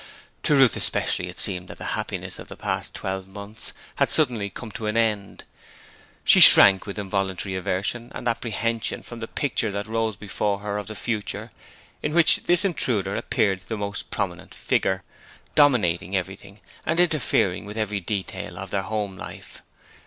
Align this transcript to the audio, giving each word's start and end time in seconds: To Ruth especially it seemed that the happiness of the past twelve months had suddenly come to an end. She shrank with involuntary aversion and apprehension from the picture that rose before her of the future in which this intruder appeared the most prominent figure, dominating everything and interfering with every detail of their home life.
To 0.41 0.55
Ruth 0.55 0.75
especially 0.75 1.29
it 1.29 1.37
seemed 1.37 1.67
that 1.67 1.77
the 1.77 1.83
happiness 1.93 2.39
of 2.39 2.47
the 2.47 2.55
past 2.55 2.95
twelve 2.95 3.27
months 3.27 3.71
had 3.97 4.09
suddenly 4.09 4.49
come 4.49 4.71
to 4.71 4.87
an 4.87 4.97
end. 4.97 5.43
She 6.23 6.39
shrank 6.39 6.87
with 6.87 6.97
involuntary 6.97 7.53
aversion 7.53 8.11
and 8.15 8.27
apprehension 8.27 9.03
from 9.03 9.19
the 9.19 9.27
picture 9.27 9.69
that 9.69 9.85
rose 9.85 10.15
before 10.15 10.57
her 10.61 10.79
of 10.79 10.87
the 10.87 10.95
future 10.95 11.51
in 12.01 12.15
which 12.15 12.45
this 12.45 12.65
intruder 12.65 13.15
appeared 13.15 13.61
the 13.67 13.77
most 13.77 14.09
prominent 14.09 14.55
figure, 14.55 15.03
dominating 15.53 16.17
everything 16.17 16.61
and 16.83 16.99
interfering 16.99 17.65
with 17.65 17.77
every 17.77 17.99
detail 17.99 18.57
of 18.57 18.71
their 18.71 18.81
home 18.81 19.17
life. 19.19 19.61